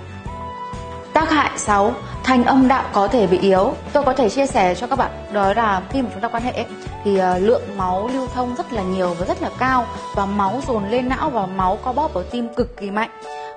Tác 1.20 1.32
hại 1.32 1.52
6. 1.58 1.94
Thành 2.24 2.44
âm 2.44 2.68
đạo 2.68 2.84
có 2.94 3.08
thể 3.08 3.28
bị 3.28 3.38
yếu. 3.38 3.74
Tôi 3.94 4.04
có 4.04 4.14
thể 4.14 4.30
chia 4.30 4.46
sẻ 4.46 4.76
cho 4.76 4.88
các 4.88 4.96
bạn, 4.96 5.12
đó 5.34 5.54
là 5.54 5.82
khi 5.90 6.02
mà 6.02 6.10
chúng 6.14 6.22
ta 6.22 6.28
quan 6.28 6.44
hệ 6.44 6.66
thì 7.04 7.18
ờ, 7.18 7.40
lượng 7.40 7.62
máu 7.78 8.10
lưu 8.14 8.28
thông 8.28 8.56
rất 8.56 8.74
là 8.74 8.84
nhiều 8.84 9.16
và 9.20 9.26
rất 9.26 9.42
là 9.42 9.50
cao 9.60 9.86
và 10.16 10.26
máu 10.26 10.62
dồn 10.68 10.90
lên 10.90 11.10
não 11.10 11.30
và 11.30 11.46
máu 11.46 11.78
co 11.84 11.94
bóp 11.94 12.14
ở 12.14 12.24
tim 12.32 12.54
cực 12.54 12.78
kỳ 12.78 12.92
mạnh 12.92 13.10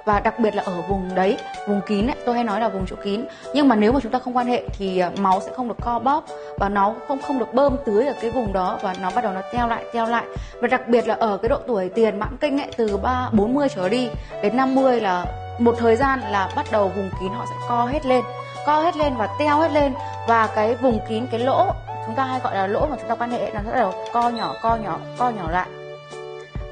và 0.05 0.21
đặc 0.21 0.39
biệt 0.39 0.55
là 0.55 0.63
ở 0.63 0.83
vùng 0.89 1.15
đấy 1.15 1.37
vùng 1.69 1.81
kín 1.87 2.07
ấy, 2.07 2.17
tôi 2.27 2.35
hay 2.35 2.45
nói 2.45 2.61
là 2.61 2.69
vùng 2.69 2.87
chỗ 2.87 2.97
kín. 3.05 3.25
Nhưng 3.55 3.69
mà 3.69 3.77
nếu 3.77 3.93
mà 3.93 4.01
chúng 4.03 4.13
ta 4.13 4.19
không 4.19 4.37
quan 4.37 4.47
hệ 4.47 4.63
thì 4.79 4.99
à, 4.99 5.11
máu 5.19 5.41
sẽ 5.41 5.53
không 5.57 5.69
được 5.69 5.77
co 5.81 5.99
bóp 5.99 6.25
và 6.59 6.69
nó 6.69 6.95
không 7.09 7.19
không 7.23 7.39
được 7.39 7.55
bơm 7.55 7.77
tưới 7.85 8.07
ở 8.07 8.15
cái 8.21 8.31
vùng 8.31 8.53
đó 8.53 8.79
và 8.83 8.95
nó 9.03 9.11
bắt 9.15 9.25
đầu 9.25 9.33
nó 9.33 9.41
teo 9.53 9.69
lại 9.69 9.85
teo 9.93 10.07
lại. 10.07 10.25
Và 10.63 10.69
đặc 10.69 10.89
biệt 10.89 11.09
là 11.09 11.15
ở 11.15 11.37
cái 11.37 11.49
độ 11.49 11.59
tuổi 11.67 11.89
tiền 11.89 12.19
mãn 12.19 12.37
kinh 12.41 12.61
ấy 12.61 12.69
từ 12.77 12.97
ba 12.97 13.29
40 13.33 13.69
trở 13.69 13.89
đi 13.89 14.09
đến 14.43 14.57
50 14.57 15.01
là 15.01 15.27
một 15.59 15.75
thời 15.79 15.97
gian 15.97 16.21
là 16.31 16.51
bắt 16.57 16.67
đầu 16.73 16.89
vùng 16.89 17.11
kín 17.21 17.33
họ 17.33 17.45
sẽ 17.47 17.55
co 17.69 17.85
hết 17.85 18.07
lên 18.07 18.23
co 18.67 18.81
hết 18.81 18.97
lên 18.97 19.15
và 19.19 19.29
teo 19.39 19.59
hết 19.59 19.73
lên. 19.73 19.93
Và 20.29 20.47
cái 20.47 20.75
vùng 20.75 20.99
kín 21.09 21.27
cái 21.31 21.41
lỗ 21.41 21.67
chúng 22.07 22.15
ta 22.15 22.25
hay 22.25 22.41
gọi 22.45 22.55
là 22.55 22.67
lỗ 22.67 22.87
mà 22.87 22.97
chúng 23.01 23.09
ta 23.09 23.15
quan 23.15 23.31
hệ 23.31 23.51
nó 23.55 23.61
bắt 23.67 23.73
đầu 23.75 23.95
co 24.13 24.29
nhỏ 24.29 24.55
co 24.63 24.77
nhỏ 24.77 24.99
co 25.19 25.31
nhỏ 25.31 25.51
lại 25.51 25.67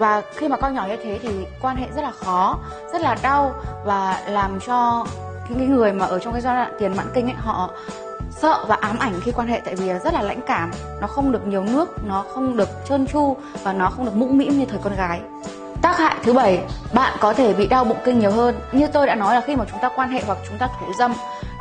và 0.00 0.22
khi 0.36 0.48
mà 0.48 0.56
con 0.56 0.74
nhỏ 0.74 0.86
như 0.88 0.96
thế 0.96 1.18
thì 1.22 1.28
quan 1.60 1.76
hệ 1.76 1.86
rất 1.96 2.02
là 2.02 2.10
khó 2.10 2.58
rất 2.92 3.02
là 3.02 3.16
đau 3.22 3.54
và 3.84 4.22
làm 4.26 4.60
cho 4.66 5.06
những 5.48 5.74
người 5.74 5.92
mà 5.92 6.06
ở 6.06 6.18
trong 6.18 6.32
cái 6.32 6.42
giai 6.42 6.54
đoạn 6.54 6.72
tiền 6.78 6.96
mãn 6.96 7.06
kinh 7.14 7.26
ấy 7.26 7.34
họ 7.38 7.70
sợ 8.30 8.64
và 8.68 8.76
ám 8.80 8.98
ảnh 8.98 9.20
khi 9.22 9.32
quan 9.32 9.48
hệ 9.48 9.60
tại 9.64 9.74
vì 9.74 9.88
rất 10.04 10.14
là 10.14 10.22
lãnh 10.22 10.40
cảm. 10.46 10.70
Nó 11.00 11.06
không 11.06 11.32
được 11.32 11.46
nhiều 11.46 11.64
nước 11.64 12.04
nó 12.04 12.24
không 12.34 12.56
được 12.56 12.68
trơn 12.88 13.06
tru 13.06 13.36
và 13.62 13.72
nó 13.72 13.90
không 13.90 14.04
được 14.04 14.14
mũm 14.14 14.38
mĩm 14.38 14.58
như 14.58 14.64
thời 14.64 14.78
con 14.84 14.96
gái. 14.96 15.20
Tác 15.82 15.98
hại 15.98 16.16
thứ 16.22 16.32
bảy, 16.32 16.60
bạn 16.94 17.16
có 17.20 17.32
thể 17.32 17.54
bị 17.54 17.66
đau 17.66 17.84
bụng 17.84 17.98
kinh 18.04 18.18
nhiều 18.18 18.30
hơn. 18.30 18.60
Như 18.72 18.86
tôi 18.86 19.06
đã 19.06 19.14
nói 19.14 19.34
là 19.34 19.40
khi 19.40 19.56
mà 19.56 19.64
chúng 19.70 19.80
ta 19.80 19.90
quan 19.96 20.10
hệ 20.10 20.22
hoặc 20.26 20.38
chúng 20.48 20.58
ta 20.58 20.68
thủ 20.80 20.86
dâm 20.98 21.12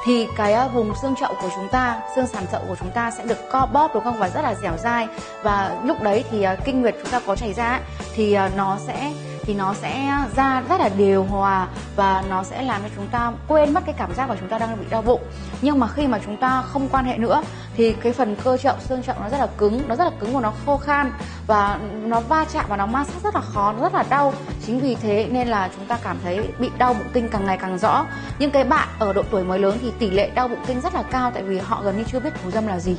thì 0.06 0.28
cái 0.38 0.54
à, 0.54 0.68
vùng 0.68 0.94
xương 1.02 1.16
chậu 1.20 1.34
của 1.42 1.50
chúng 1.56 1.68
ta, 1.68 2.02
xương 2.16 2.28
sàn 2.28 2.44
chậu 2.52 2.62
của 2.68 2.76
chúng 2.80 2.92
ta 2.92 3.12
sẽ 3.12 3.24
được 3.26 3.38
co 3.52 3.66
bóp 3.74 3.92
đúng 3.94 4.04
không? 4.04 4.20
Và 4.20 4.30
rất 4.30 4.42
là 4.42 4.56
dẻo 4.56 4.78
dai. 4.78 5.08
Và 5.44 5.76
lúc 5.84 6.02
đấy 6.02 6.24
thì 6.32 6.44
à, 6.44 6.56
kinh 6.66 6.82
nguyệt 6.82 6.96
chúng 7.02 7.12
ta 7.12 7.20
có 7.28 7.36
chảy 7.36 7.54
ra 7.54 7.80
thì 8.20 8.34
ờ, 8.34 8.50
nó 8.56 8.78
sẽ 8.88 9.14
thì 9.42 9.54
nó 9.54 9.74
sẽ 9.74 10.12
ra 10.36 10.64
rất 10.70 10.80
là 10.80 10.90
điều 10.98 11.24
hòa 11.24 11.68
và 11.96 12.24
nó 12.30 12.44
sẽ 12.44 12.62
làm 12.62 12.82
cho 12.82 12.90
chúng 12.96 13.08
ta 13.08 13.32
quên 13.48 13.74
mất 13.74 13.84
cái 13.86 13.96
cảm 13.98 14.14
giác 14.14 14.30
mà 14.30 14.36
chúng 14.40 14.50
ta 14.50 14.58
đang 14.58 14.80
bị 14.80 14.86
đau 14.90 15.02
bụng. 15.02 15.22
Nhưng 15.62 15.80
mà 15.80 15.88
khi 15.88 16.08
mà 16.08 16.20
chúng 16.26 16.38
ta 16.38 16.62
không 16.62 16.90
quan 16.90 17.06
hệ 17.06 17.18
nữa 17.18 17.44
thì 17.76 17.94
cái 17.94 18.14
phần 18.14 18.36
cơ 18.44 18.58
chậu 18.58 18.76
xương 18.80 19.04
chậu 19.04 19.16
nó 19.20 19.30
rất 19.30 19.38
là 19.38 19.48
cứng 19.58 19.82
nó 19.88 19.96
rất 19.96 20.04
là 20.04 20.12
cứng 20.20 20.34
và 20.34 20.42
nó 20.42 20.54
khô 20.66 20.78
khan 20.78 21.12
và 21.48 21.80
nó 22.04 22.20
va 22.20 22.46
chạm 22.54 22.66
và 22.70 22.78
nó 22.78 22.86
ma 22.86 23.04
sát 23.04 23.24
rất 23.24 23.36
là 23.36 23.42
khó 23.42 23.74
nó 23.74 23.82
rất 23.82 23.94
là 23.94 24.04
đau. 24.10 24.34
Chính 24.66 24.80
vì 24.80 24.96
thế 24.96 25.28
nên 25.32 25.48
là 25.48 25.70
chúng 25.76 25.86
ta 25.86 25.98
cảm 26.04 26.18
thấy 26.24 26.50
bị 26.60 26.70
đau 26.78 26.94
bụng 26.94 27.08
kinh 27.14 27.30
càng 27.30 27.46
ngày 27.46 27.58
càng 27.58 27.78
rõ. 27.78 28.06
Nhưng 28.40 28.52
cái 28.52 28.64
bạn 28.64 28.88
ở 29.00 29.14
độ 29.14 29.24
tuổi 29.32 29.44
mới 29.44 29.60
lớn 29.60 29.78
thì 29.82 29.92
tỷ 30.00 30.10
lệ 30.10 30.30
đau 30.36 30.48
bụng 30.48 30.64
kinh 30.68 30.82
rất 30.82 30.94
là 30.94 31.04
cao 31.04 31.32
tại 31.32 31.44
vì 31.44 31.58
họ 31.58 31.82
gần 31.84 31.98
như 31.98 32.04
chưa 32.04 32.20
biết 32.20 32.32
thủ 32.44 32.52
dâm 32.52 32.68
là 32.68 32.80
gì. 32.80 32.98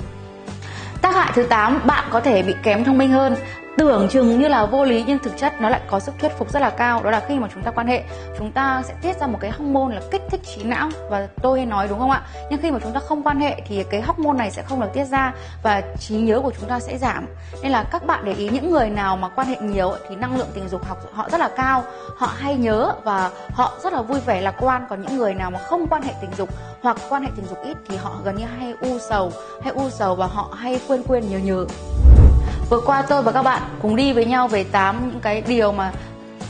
Tác 1.03 1.15
hại 1.15 1.33
thứ 1.35 1.43
8, 1.43 1.81
bạn 1.87 2.05
có 2.11 2.21
thể 2.21 2.43
bị 2.43 2.55
kém 2.63 2.85
thông 2.85 2.99
minh 2.99 3.11
hơn 3.11 3.37
tưởng 3.79 4.09
chừng 4.09 4.41
như 4.41 4.49
là 4.49 4.67
vô 4.67 4.85
lý, 4.85 5.05
nhưng 5.07 5.19
thực 5.19 5.37
chất 5.37 5.61
nó 5.61 5.69
lại 5.69 5.81
có 5.91 6.01
sức 6.01 6.15
thuyết 6.19 6.33
phục 6.39 6.51
rất 6.51 6.63
là 6.63 6.71
cao. 6.71 7.03
Đó 7.03 7.11
là 7.11 7.21
khi 7.29 7.39
mà 7.39 7.49
chúng 7.55 7.63
ta 7.63 7.71
quan 7.71 7.87
hệ, 7.87 8.03
chúng 8.39 8.53
ta 8.53 8.83
sẽ 8.85 8.95
tiết 9.03 9.21
ra 9.21 9.27
một 9.27 9.39
cái 9.41 9.51
hormone 9.51 9.95
là 9.95 10.01
kích 10.11 10.23
thích 10.31 10.41
trí 10.45 10.63
não. 10.63 10.89
Và 11.11 11.29
tôi 11.43 11.59
hay 11.59 11.67
nói 11.67 11.89
đúng 11.89 11.99
không 11.99 12.11
ạ? 12.11 12.23
Nhưng 12.51 12.61
khi 12.61 12.71
mà 12.71 12.79
chúng 12.83 12.93
ta 12.93 13.01
không 13.01 13.23
quan 13.23 13.41
hệ 13.41 13.63
thì 13.67 13.85
cái 13.85 14.01
hormone 14.01 14.39
này 14.39 14.51
sẽ 14.51 14.63
không 14.63 14.81
được 14.81 14.89
tiết 14.95 15.05
ra 15.05 15.33
và 15.63 15.83
trí 15.99 16.15
nhớ 16.15 16.41
của 16.41 16.53
chúng 16.61 16.69
ta 16.69 16.81
sẽ 16.81 16.99
giảm. 16.99 17.27
Nên 17.63 17.73
là 17.73 17.83
các 17.83 18.07
bạn 18.07 18.25
để 18.25 18.33
ý, 18.33 18.49
những 18.49 18.71
người 18.71 18.91
nào 18.91 19.17
mà 19.17 19.29
quan 19.29 19.47
hệ 19.47 19.57
nhiều 19.61 19.93
thì 20.09 20.17
năng 20.17 20.39
lượng 20.39 20.49
tình 20.55 20.69
dục 20.69 20.85
học 20.85 20.99
họ 21.13 21.29
rất 21.31 21.41
là 21.41 21.49
cao. 21.57 21.85
Họ 22.17 22.31
hay 22.37 22.57
nhớ 22.57 22.93
và 23.05 23.31
họ 23.53 23.73
rất 23.83 23.93
là 23.93 24.03
vui 24.03 24.21
vẻ 24.21 24.41
lạc 24.41 24.55
quan. 24.61 24.87
Còn 24.91 25.03
những 25.03 25.17
người 25.17 25.35
nào 25.35 25.51
mà 25.51 25.59
không 25.59 25.87
quan 25.87 26.03
hệ 26.03 26.13
tình 26.21 26.31
dục 26.39 26.49
hoặc 26.83 26.97
quan 27.09 27.23
hệ 27.23 27.29
tình 27.37 27.47
dục 27.47 27.59
ít 27.65 27.77
thì 27.89 27.97
họ 27.97 28.13
gần 28.25 28.37
như 28.37 28.45
hay 28.59 28.75
u 28.81 28.99
sầu, 29.11 29.33
hay 29.63 29.73
u 29.73 29.91
sầu 29.91 30.15
và 30.15 30.27
họ 30.27 30.49
hay 30.59 30.81
quên 30.89 31.03
quên, 31.09 31.31
nhớ 31.31 31.39
nhớ. 31.39 31.67
Vừa 32.71 32.81
qua 32.81 33.03
tôi 33.03 33.23
và 33.23 33.33
các 33.33 33.43
bạn 33.43 33.63
cùng 33.83 33.97
đi 33.97 34.13
với 34.13 34.25
nhau 34.25 34.49
về 34.49 34.65
8 34.65 35.09
những 35.11 35.21
cái 35.21 35.43
điều 35.47 35.73
mà 35.73 35.93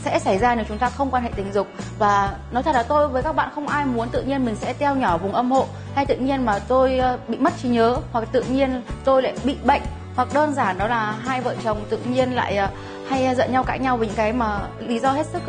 sẽ 0.03 0.19
xảy 0.19 0.37
ra 0.37 0.55
nếu 0.55 0.65
chúng 0.67 0.77
ta 0.77 0.89
không 0.89 1.11
quan 1.11 1.23
hệ 1.23 1.29
tình 1.35 1.53
dục. 1.53 1.67
Và 1.99 2.35
nói 2.51 2.63
thật 2.63 2.71
là 2.75 2.83
tôi 2.83 3.07
với 3.07 3.23
các 3.23 3.35
bạn 3.35 3.49
không 3.55 3.67
ai 3.67 3.85
muốn 3.85 4.09
tự 4.09 4.21
nhiên 4.21 4.45
mình 4.45 4.55
sẽ 4.55 4.73
teo 4.73 4.95
nhỏ 4.95 5.17
vùng 5.17 5.33
âm 5.33 5.51
hộ, 5.51 5.65
hay 5.95 6.05
tự 6.05 6.15
nhiên 6.15 6.45
mà 6.45 6.59
tôi 6.59 6.97
ờ, 6.97 7.17
bị 7.27 7.37
mất 7.37 7.53
trí 7.61 7.69
nhớ, 7.69 7.97
hoặc 8.11 8.27
tự 8.31 8.43
nhiên 8.43 8.81
tôi 9.03 9.21
lại 9.21 9.33
bị 9.43 9.55
bệnh. 9.63 9.81
Hoặc 10.15 10.27
đơn 10.33 10.53
giản 10.53 10.77
đó 10.77 10.87
là 10.87 11.11
hai 11.11 11.41
vợ 11.41 11.55
chồng 11.63 11.81
tự 11.89 11.97
nhiên 11.97 12.31
lại 12.31 12.57
ờ, 12.57 12.67
hay 13.09 13.25
ờ, 13.25 13.35
giận 13.35 13.51
nhau, 13.51 13.63
cãi 13.63 13.79
nhau 13.79 13.97
vì 13.97 14.07
những 14.07 14.15
cái 14.15 14.33
mà 14.33 14.59
lý 14.79 14.99
do 14.99 15.11
hết 15.11 15.25
sức 15.25 15.41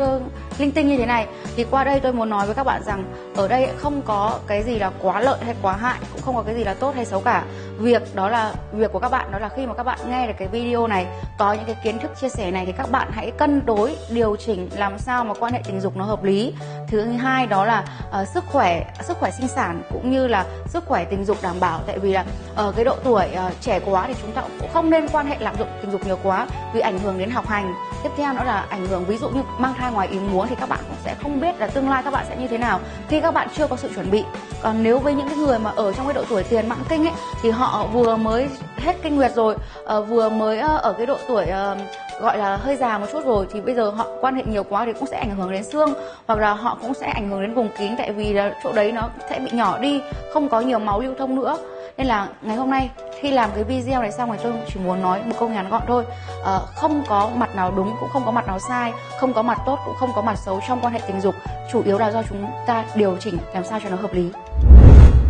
linh 0.59 0.71
tinh 0.71 0.87
như 0.87 0.97
thế 0.97 1.05
này. 1.05 1.27
Thì 1.55 1.65
qua 1.71 1.83
đây 1.83 1.99
tôi 1.99 2.13
muốn 2.13 2.29
nói 2.29 2.45
với 2.45 2.55
các 2.55 2.63
bạn 2.63 2.83
rằng 2.83 3.03
ở 3.35 3.47
đây 3.47 3.69
không 3.77 4.01
có 4.01 4.39
cái 4.47 4.63
gì 4.63 4.79
là 4.79 4.91
quá 5.01 5.19
lợi 5.19 5.37
hay 5.45 5.55
quá 5.61 5.73
hại 5.73 5.99
cũng 6.13 6.21
không 6.21 6.35
có 6.35 6.43
cái 6.43 6.55
gì 6.55 6.63
là 6.63 6.73
tốt 6.73 6.95
hay 6.95 7.05
xấu 7.05 7.19
cả. 7.19 7.43
Việc 7.77 8.15
đó 8.15 8.29
là 8.29 8.53
việc 8.71 8.91
của 8.93 8.99
các 8.99 9.09
bạn 9.09 9.31
đó 9.31 9.39
là 9.39 9.49
khi 9.49 9.67
mà 9.67 9.73
các 9.73 9.83
bạn 9.83 9.99
nghe 10.09 10.27
được 10.27 10.33
cái 10.37 10.47
video 10.47 10.87
này 10.87 11.05
có 11.37 11.53
những 11.53 11.65
cái 11.65 11.75
kiến 11.83 11.99
thức 11.99 12.11
chia 12.21 12.29
sẻ 12.29 12.51
này 12.51 12.65
thì 12.65 12.71
các 12.71 12.91
bạn 12.91 13.07
hãy 13.11 13.31
cân 13.31 13.65
đối 13.65 13.95
điều 14.09 14.35
chỉnh 14.35 14.69
làm 14.75 14.99
sao 14.99 15.25
mà 15.25 15.33
quan 15.33 15.53
hệ 15.53 15.61
tình 15.65 15.81
dục 15.81 15.97
nó 15.97 16.05
hợp 16.05 16.23
lý. 16.23 16.53
Thứ 16.87 17.01
hai 17.01 17.47
đó 17.47 17.65
là 17.65 17.85
uh, 18.21 18.27
sức 18.27 18.43
khỏe 18.45 18.85
sức 19.01 19.17
khỏe 19.17 19.31
sinh 19.31 19.47
sản 19.47 19.81
cũng 19.91 20.11
như 20.11 20.27
là 20.27 20.45
sức 20.67 20.85
khỏe 20.85 21.05
tình 21.05 21.25
dục 21.25 21.37
đảm 21.41 21.59
bảo. 21.59 21.79
Tại 21.87 21.99
vì 21.99 22.13
là 22.13 22.25
ở 22.55 22.73
cái 22.75 22.85
độ 22.85 22.95
tuổi 23.03 23.25
uh, 23.47 23.61
trẻ 23.61 23.79
quá 23.85 24.03
thì 24.07 24.13
chúng 24.21 24.31
ta 24.31 24.41
cũng 24.59 24.69
không 24.73 24.89
nên 24.89 25.07
quan 25.07 25.27
hệ 25.27 25.37
lạm 25.39 25.57
dụng 25.57 25.67
tình 25.81 25.91
dục 25.91 26.05
nhiều 26.05 26.19
quá 26.23 26.47
vì 26.73 26.79
ảnh 26.79 26.99
hưởng 26.99 27.19
đến 27.19 27.29
học 27.29 27.47
hành. 27.47 27.73
Tiếp 28.03 28.09
theo 28.17 28.33
nữa 28.33 28.43
là 28.45 28.65
ảnh 28.69 28.87
hưởng 28.87 29.05
ví 29.05 29.17
dụ 29.17 29.29
như 29.29 29.41
mang 29.57 29.73
thai 29.73 29.91
ngoài 29.91 30.07
ý 30.07 30.19
muốn 30.19 30.42
thì 30.49 30.55
các 30.59 30.69
bạn 30.69 30.79
cũng 30.87 30.97
sẽ 31.03 31.15
không 31.21 31.41
biết 31.41 31.59
là 31.59 31.67
tương 31.67 31.89
lai 31.89 32.03
các 32.03 32.13
bạn 32.13 32.25
sẽ 32.29 32.35
như 32.35 32.47
thế 32.47 32.57
nào 32.57 32.79
khi 33.07 33.21
các 33.21 33.33
bạn 33.33 33.47
chưa 33.55 33.67
có 33.67 33.75
sự 33.75 33.89
chuẩn 33.95 34.11
bị. 34.11 34.23
Còn 34.61 34.83
nếu 34.83 34.99
với 34.99 35.13
những 35.13 35.27
cái 35.27 35.37
người 35.37 35.59
mà 35.59 35.71
ở 35.75 35.93
trong 35.93 36.05
cái 36.05 36.13
độ 36.13 36.23
tuổi 36.29 36.43
tiền 36.43 36.69
mãn 36.69 36.79
kinh 36.89 37.05
ấy, 37.05 37.13
thì 37.41 37.49
họ 37.49 37.87
vừa 37.93 38.15
mới 38.15 38.47
hết 38.77 38.95
kinh 39.01 39.15
nguyệt 39.15 39.31
rồi 39.35 39.55
ờ, 39.85 40.01
vừa 40.01 40.29
mới 40.29 40.59
ở 40.59 40.93
cái 40.97 41.05
độ 41.05 41.17
tuổi 41.27 41.45
ờ, 41.45 41.77
gọi 42.21 42.37
là 42.37 42.57
hơi 42.57 42.75
già 42.75 42.97
một 42.97 43.05
chút 43.11 43.25
rồi 43.25 43.47
thì 43.51 43.61
bây 43.61 43.75
giờ 43.75 43.89
họ 43.89 44.07
quan 44.21 44.35
hệ 44.35 44.43
nhiều 44.45 44.63
quá 44.63 44.85
thì 44.85 44.93
cũng 44.93 45.05
sẽ 45.05 45.17
ảnh 45.17 45.35
hưởng 45.35 45.51
đến 45.51 45.63
xương 45.63 45.93
hoặc 46.27 46.39
là 46.39 46.53
họ 46.53 46.77
cũng 46.81 46.93
sẽ 46.93 47.07
ảnh 47.07 47.29
hưởng 47.29 47.41
đến 47.41 47.53
vùng 47.53 47.69
kín 47.77 47.91
tại 47.97 48.11
vì 48.11 48.33
là 48.33 48.55
chỗ 48.63 48.71
đấy 48.71 48.91
nó 48.91 49.09
sẽ 49.29 49.39
bị 49.39 49.51
nhỏ 49.51 49.77
đi, 49.79 50.01
không 50.33 50.49
có 50.49 50.61
nhiều 50.61 50.79
máu 50.79 50.99
lưu 50.99 51.13
thông 51.17 51.35
nữa. 51.35 51.57
Nên 51.97 52.07
là 52.07 52.27
ngày 52.41 52.55
hôm 52.55 52.69
nay 52.69 52.89
khi 53.23 53.31
làm 53.31 53.49
cái 53.55 53.63
video 53.63 54.01
này 54.01 54.11
xong 54.11 54.29
thì 54.31 54.37
tôi 54.43 54.53
chỉ 54.73 54.79
muốn 54.79 55.01
nói 55.01 55.21
một 55.25 55.35
câu 55.39 55.49
ngắn 55.49 55.69
gọn 55.69 55.81
thôi 55.87 56.03
à, 56.45 56.59
không 56.75 57.03
có 57.07 57.29
mặt 57.35 57.55
nào 57.55 57.73
đúng 57.75 57.95
cũng 57.99 58.09
không 58.09 58.25
có 58.25 58.31
mặt 58.31 58.47
nào 58.47 58.59
sai 58.59 58.93
không 59.19 59.33
có 59.33 59.41
mặt 59.41 59.57
tốt 59.65 59.79
cũng 59.85 59.95
không 59.95 60.09
có 60.15 60.21
mặt 60.21 60.35
xấu 60.45 60.61
trong 60.67 60.79
quan 60.81 60.93
hệ 60.93 60.99
tình 61.07 61.21
dục 61.21 61.35
chủ 61.71 61.81
yếu 61.85 61.97
là 61.97 62.11
do 62.11 62.23
chúng 62.29 62.45
ta 62.67 62.83
điều 62.95 63.17
chỉnh 63.19 63.37
làm 63.53 63.63
sao 63.63 63.79
cho 63.83 63.89
nó 63.89 63.97
hợp 63.97 64.13
lý 64.13 64.29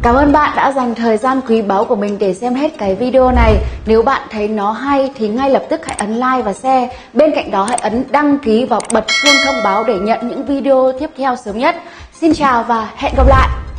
Cảm 0.03 0.15
ơn 0.15 0.31
bạn 0.31 0.53
đã 0.55 0.71
dành 0.71 0.95
thời 0.95 1.17
gian 1.17 1.41
quý 1.47 1.61
báu 1.61 1.85
của 1.85 1.95
mình 1.95 2.17
để 2.19 2.33
xem 2.33 2.55
hết 2.55 2.77
cái 2.77 2.95
video 2.95 3.31
này. 3.31 3.57
Nếu 3.85 4.01
bạn 4.01 4.21
thấy 4.29 4.47
nó 4.47 4.71
hay 4.71 5.11
thì 5.15 5.27
ngay 5.27 5.49
lập 5.49 5.63
tức 5.69 5.85
hãy 5.85 5.95
ấn 5.99 6.13
like 6.13 6.41
và 6.41 6.53
share. 6.53 6.89
Bên 7.13 7.31
cạnh 7.35 7.51
đó 7.51 7.63
hãy 7.63 7.77
ấn 7.77 8.03
đăng 8.11 8.39
ký 8.39 8.65
và 8.65 8.79
bật 8.93 9.05
chuông 9.07 9.35
thông 9.45 9.63
báo 9.63 9.83
để 9.83 9.99
nhận 9.99 10.27
những 10.27 10.45
video 10.45 10.91
tiếp 10.99 11.09
theo 11.17 11.35
sớm 11.35 11.57
nhất. 11.57 11.75
Xin 12.13 12.33
chào 12.33 12.63
và 12.63 12.89
hẹn 12.95 13.13
gặp 13.17 13.27
lại! 13.27 13.72